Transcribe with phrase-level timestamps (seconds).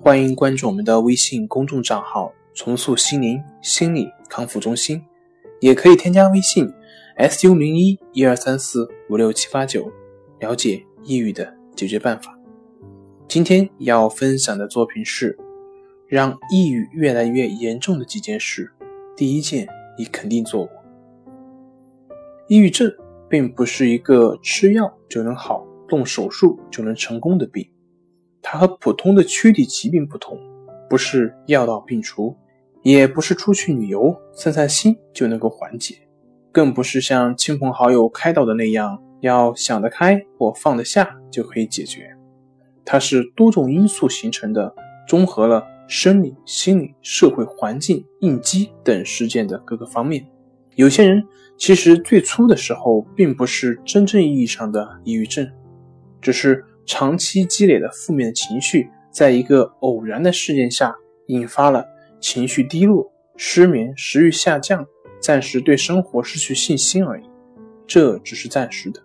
[0.00, 5.02] 欢迎关注我们的微信公众账号“重塑心灵心理康复中心”，
[5.60, 6.72] 也可以添加微信
[7.28, 9.90] “su 零一一二三四五六七八九”，
[10.38, 12.38] 了解抑郁的解决办法。
[13.26, 15.36] 今天要分享的作品是：
[16.06, 18.70] 让抑郁越来越严重的几件事。
[19.16, 19.68] 第一件，
[19.98, 20.72] 你肯定做过。
[22.46, 22.90] 抑郁症
[23.28, 27.68] 并不是一个吃药就能好、动手术就能成功的病。
[28.50, 30.38] 它和普通的躯体疾病不同，
[30.88, 32.34] 不是药到病除，
[32.82, 35.96] 也不是出去旅游散散心就能够缓解，
[36.50, 42.10] 更不是像亲朋好友开导的那样，要想得开或放得下就可以解决。
[42.86, 44.74] 它是多种因素形成的，
[45.06, 50.26] 综合了生理、心理、社会环境、应激等事件的各个方面。
[50.74, 51.22] 有些人
[51.58, 55.46] 其实最初的时候并不是真正意义上的抑郁症，
[56.22, 56.64] 只是。
[56.88, 61.84] 长期积累的负面情绪，在一个偶然的事件下，引发了
[62.18, 64.84] 情绪低落、失眠、食欲下降，
[65.20, 67.24] 暂时对生活失去信心而已。
[67.86, 69.02] 这只是暂时的，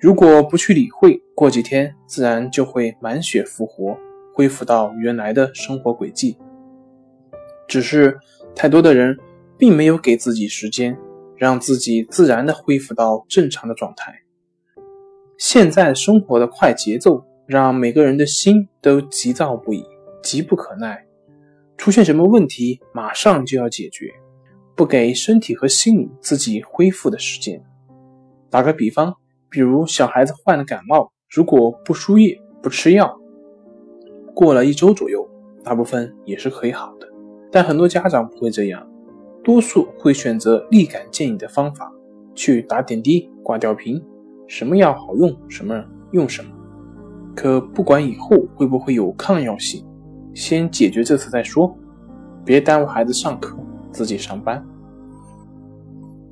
[0.00, 3.94] 如果不去理会，过几天自然就会满血复活，
[4.32, 6.38] 恢复到原来的生活轨迹。
[7.68, 8.18] 只是
[8.54, 9.16] 太多的人
[9.58, 10.96] 并没有给自己时间，
[11.36, 14.14] 让自己自然的恢复到正常的状态。
[15.40, 19.82] 现在生活的快节奏，让每个人的心都急躁不已，
[20.22, 21.02] 急不可耐。
[21.78, 24.12] 出现什么问题，马上就要解决，
[24.76, 27.58] 不给身体和心理自己恢复的时间。
[28.50, 29.14] 打个比方，
[29.48, 33.18] 比如小孩子患了感冒，如果不输液、不吃药，
[34.34, 35.26] 过了一周左右，
[35.64, 37.08] 大部分也是可以好的。
[37.50, 38.86] 但很多家长不会这样，
[39.42, 41.90] 多数会选择立竿见影的方法，
[42.34, 44.04] 去打点滴、挂吊瓶。
[44.50, 45.80] 什么药好用，什么
[46.10, 46.50] 用什么，
[47.36, 49.86] 可不管以后会不会有抗药性，
[50.34, 51.72] 先解决这次再说，
[52.44, 53.56] 别耽误孩子上课，
[53.92, 54.60] 自己上班。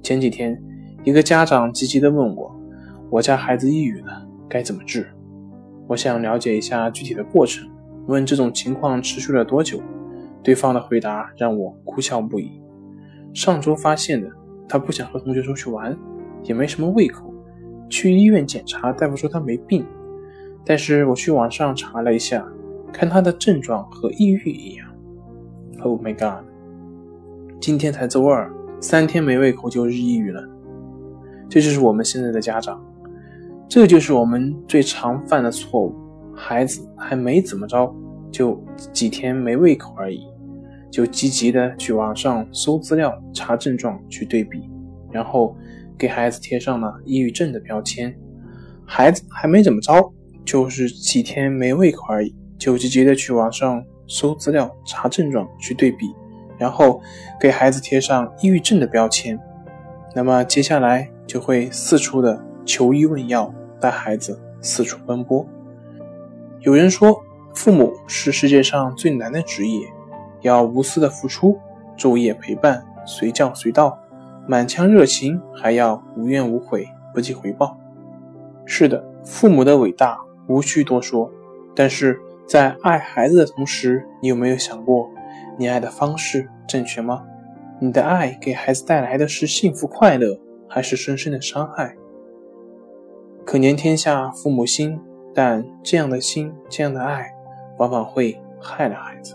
[0.02, 0.60] 前几天，
[1.04, 2.52] 一个家长急急地问我
[3.08, 5.08] ：“我家孩子抑郁了，该怎么治？”
[5.86, 7.70] 我想了解一下具体的过程，
[8.08, 9.80] 问这种情况持续了多久。
[10.42, 12.60] 对方的回答让我哭笑不已。
[13.32, 14.28] 上周发现的，
[14.68, 15.96] 他不想和同学出去玩，
[16.42, 17.27] 也没什么胃口。
[17.88, 19.86] 去医院检查，大夫说他没病，
[20.64, 22.46] 但是我去网上查了一下，
[22.92, 24.86] 看他的症状和抑郁一样。
[25.80, 26.44] Oh my god！
[27.60, 28.50] 今天才周二，
[28.80, 30.42] 三天没胃口就日抑郁了。
[31.48, 32.84] 这就是我们现在的家长，
[33.68, 35.94] 这就是我们最常犯的错误。
[36.34, 37.94] 孩子还没怎么着，
[38.30, 38.62] 就
[38.92, 40.26] 几天没胃口而已，
[40.90, 44.68] 就积极的去网上搜资料、查症状去对比，
[45.10, 45.56] 然后。
[45.98, 48.16] 给孩子贴上了抑郁症的标签，
[48.86, 50.12] 孩子还没怎么着，
[50.44, 56.06] 就是几天没胃口而已，就积极的去网上搜资料、查症状去对比，
[56.56, 57.00] 然后
[57.40, 59.38] 给孩子贴上抑郁症的标签，
[60.14, 65.44] 那么接下来就会四处的求医问药，带孩子四处奔波。
[66.60, 67.20] 有人说，
[67.54, 69.86] 父母是世界上最难的职业，
[70.42, 71.58] 要无私的付出，
[71.96, 73.98] 昼夜陪伴，随叫随到。
[74.48, 77.78] 满腔热情，还要无怨无悔，不计回报。
[78.64, 81.30] 是的，父母的伟大无需多说。
[81.76, 85.10] 但是在爱孩子的同时，你有没有想过，
[85.58, 87.26] 你爱的方式正确吗？
[87.78, 91.94] 你的爱给孩子带来的是幸福快乐，还是深深的伤害？
[93.44, 94.98] 可怜天下父母心，
[95.34, 97.30] 但这样的心，这样的爱，
[97.76, 99.34] 往往会害了孩子。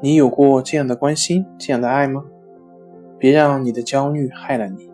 [0.00, 2.24] 你有过这样的关心，这样的爱吗？
[3.24, 4.86] 别让你的焦虑害了你，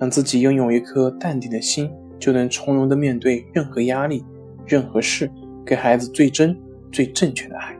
[0.00, 4.24] 让自己拥有一颗淡定的心，就能从容的面对任何压力、
[4.64, 5.30] 任何事，
[5.66, 6.58] 给孩子最真、
[6.90, 7.76] 最正确的爱。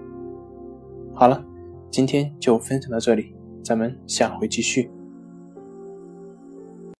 [1.15, 1.43] 好了，
[1.91, 4.91] 今天就分享到这里，咱们下回继续。